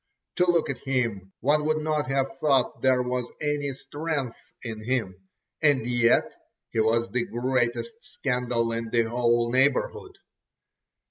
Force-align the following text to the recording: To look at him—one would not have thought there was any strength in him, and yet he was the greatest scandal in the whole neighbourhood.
To 0.37 0.49
look 0.49 0.67
at 0.71 0.79
him—one 0.79 1.63
would 1.65 1.77
not 1.77 2.07
have 2.09 2.35
thought 2.39 2.81
there 2.81 3.03
was 3.03 3.29
any 3.39 3.71
strength 3.73 4.55
in 4.63 4.83
him, 4.83 5.29
and 5.61 5.85
yet 5.85 6.23
he 6.71 6.79
was 6.79 7.11
the 7.11 7.25
greatest 7.25 7.93
scandal 8.03 8.71
in 8.71 8.89
the 8.89 9.03
whole 9.03 9.51
neighbourhood. 9.51 10.17